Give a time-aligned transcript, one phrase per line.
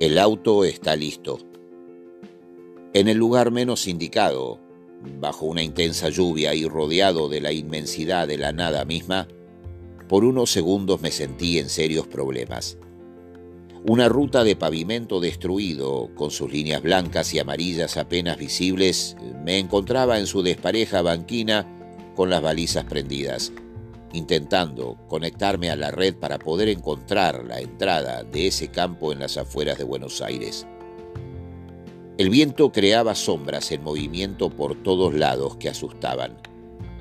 [0.00, 1.40] El auto está listo.
[2.94, 4.60] En el lugar menos indicado,
[5.18, 9.26] bajo una intensa lluvia y rodeado de la inmensidad de la nada misma,
[10.08, 12.78] por unos segundos me sentí en serios problemas.
[13.84, 20.20] Una ruta de pavimento destruido, con sus líneas blancas y amarillas apenas visibles, me encontraba
[20.20, 21.66] en su despareja banquina
[22.14, 23.52] con las balizas prendidas
[24.12, 29.36] intentando conectarme a la red para poder encontrar la entrada de ese campo en las
[29.36, 30.66] afueras de Buenos Aires.
[32.16, 36.36] El viento creaba sombras en movimiento por todos lados que asustaban,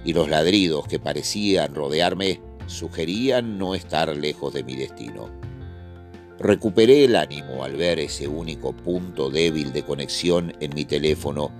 [0.06, 5.30] y los ladridos que parecían rodearme sugerían no estar lejos de mi destino.
[6.40, 11.52] Recuperé el ánimo al ver ese único punto débil de conexión en mi teléfono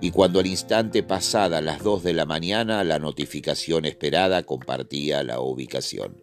[0.00, 5.40] y cuando al instante pasada las dos de la mañana la notificación esperada compartía la
[5.40, 6.22] ubicación.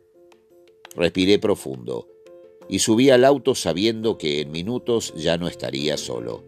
[0.95, 2.07] Respiré profundo
[2.69, 6.45] y subí al auto sabiendo que en minutos ya no estaría solo.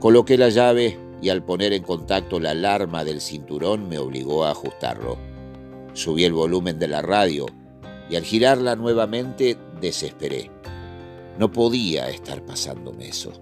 [0.00, 4.50] Coloqué la llave y al poner en contacto la alarma del cinturón me obligó a
[4.50, 5.18] ajustarlo.
[5.94, 7.46] Subí el volumen de la radio
[8.10, 10.50] y al girarla nuevamente desesperé.
[11.38, 13.32] No podía estar pasándome eso.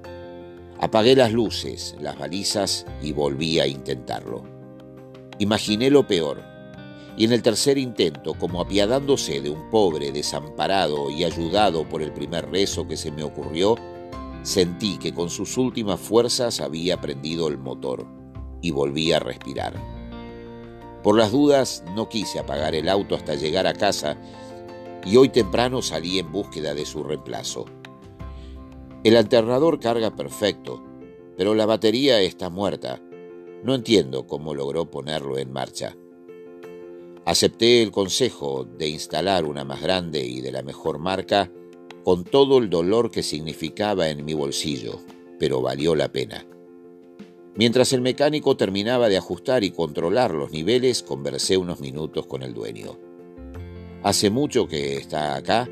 [0.78, 4.44] Apagué las luces, las balizas y volví a intentarlo.
[5.38, 6.42] Imaginé lo peor,
[7.16, 12.12] y en el tercer intento, como apiadándose de un pobre desamparado y ayudado por el
[12.12, 13.76] primer rezo que se me ocurrió,
[14.42, 18.06] sentí que con sus últimas fuerzas había prendido el motor
[18.60, 19.74] y volví a respirar.
[21.02, 24.18] Por las dudas no quise apagar el auto hasta llegar a casa
[25.06, 27.64] y hoy temprano salí en búsqueda de su reemplazo.
[29.06, 30.82] El alternador carga perfecto,
[31.36, 33.00] pero la batería está muerta.
[33.62, 35.96] No entiendo cómo logró ponerlo en marcha.
[37.24, 41.52] Acepté el consejo de instalar una más grande y de la mejor marca
[42.02, 44.98] con todo el dolor que significaba en mi bolsillo,
[45.38, 46.44] pero valió la pena.
[47.54, 52.54] Mientras el mecánico terminaba de ajustar y controlar los niveles, conversé unos minutos con el
[52.54, 52.98] dueño.
[54.02, 55.68] ¿Hace mucho que está acá?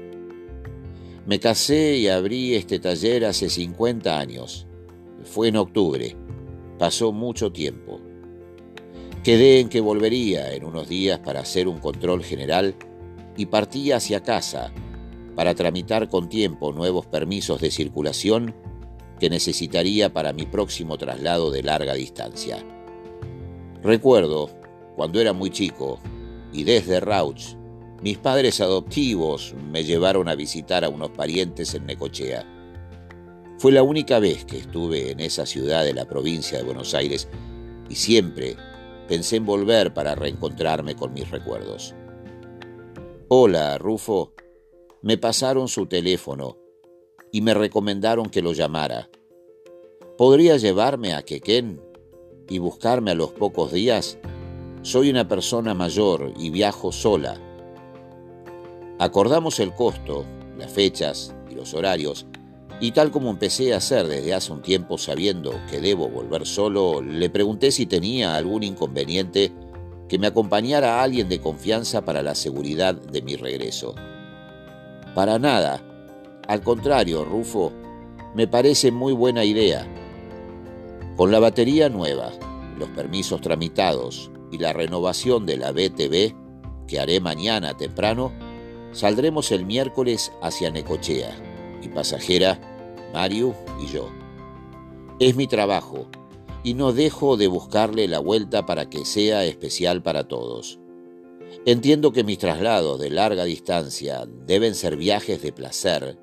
[1.27, 4.67] Me casé y abrí este taller hace 50 años.
[5.25, 6.15] Fue en octubre.
[6.79, 7.99] Pasó mucho tiempo.
[9.23, 12.75] Quedé en que volvería en unos días para hacer un control general
[13.39, 14.71] y partí hacia casa
[15.35, 18.55] para tramitar con tiempo nuevos permisos de circulación
[19.19, 22.59] que necesitaría para mi próximo traslado de larga distancia.
[23.83, 24.51] Recuerdo,
[24.95, 25.99] cuando era muy chico,
[26.53, 27.57] y desde Rauch
[28.03, 32.45] mis padres adoptivos me llevaron a visitar a unos parientes en Necochea.
[33.59, 37.29] Fue la única vez que estuve en esa ciudad de la provincia de Buenos Aires
[37.89, 38.57] y siempre
[39.09, 41.95] pensé en volver para reencontrarme con mis recuerdos.
[43.29, 44.35] Hola, Rufo.
[45.03, 46.59] Me pasaron su teléfono
[47.33, 49.09] y me recomendaron que lo llamara.
[50.19, 51.81] ¿Podría llevarme a Quequén
[52.49, 54.19] y buscarme a los pocos días?
[54.83, 57.41] Soy una persona mayor y viajo sola
[58.99, 60.25] Acordamos el costo,
[60.57, 62.27] las fechas y los horarios,
[62.81, 67.01] y tal como empecé a hacer desde hace un tiempo sabiendo que debo volver solo,
[67.03, 69.53] le pregunté si tenía algún inconveniente
[70.09, 73.95] que me acompañara a alguien de confianza para la seguridad de mi regreso.
[75.15, 75.81] Para nada.
[76.47, 77.73] Al contrario, Rufo,
[78.35, 79.87] me parece muy buena idea.
[81.17, 82.33] Con la batería nueva,
[82.79, 86.35] los permisos tramitados y la renovación de la BTV,
[86.87, 88.33] que haré mañana temprano,
[88.95, 91.37] Saldremos el miércoles hacia Necochea,
[91.81, 92.61] mi pasajera,
[93.13, 94.09] Mario y yo.
[95.19, 96.07] Es mi trabajo
[96.63, 100.79] y no dejo de buscarle la vuelta para que sea especial para todos.
[101.67, 106.17] Entiendo que mis traslados de larga distancia deben ser viajes de placer,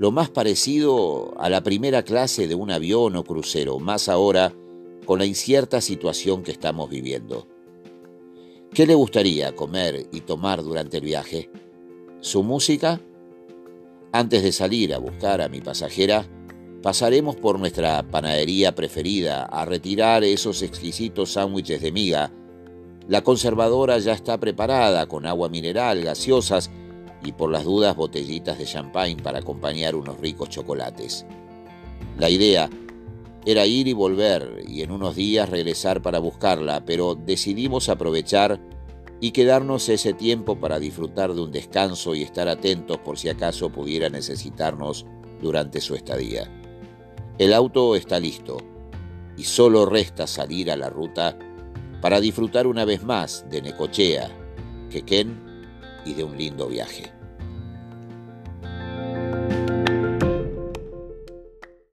[0.00, 4.52] lo más parecido a la primera clase de un avión o crucero, más ahora
[5.06, 7.46] con la incierta situación que estamos viviendo.
[8.74, 11.48] ¿Qué le gustaría comer y tomar durante el viaje?
[12.20, 13.00] Su música,
[14.12, 16.26] antes de salir a buscar a mi pasajera,
[16.82, 22.32] pasaremos por nuestra panadería preferida a retirar esos exquisitos sándwiches de miga.
[23.06, 26.70] La conservadora ya está preparada con agua mineral, gaseosas
[27.24, 31.24] y por las dudas botellitas de champagne para acompañar unos ricos chocolates.
[32.18, 32.68] La idea
[33.46, 38.60] era ir y volver y en unos días regresar para buscarla, pero decidimos aprovechar
[39.20, 43.70] y quedarnos ese tiempo para disfrutar de un descanso y estar atentos por si acaso
[43.70, 45.06] pudiera necesitarnos
[45.40, 46.48] durante su estadía.
[47.38, 48.58] El auto está listo
[49.36, 51.38] y solo resta salir a la ruta
[52.00, 54.30] para disfrutar una vez más de Necochea,
[54.90, 55.36] Quequén
[56.04, 57.17] y de un lindo viaje.